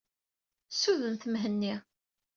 Ssudnet 0.71 1.23
Mhenni. 1.33 1.75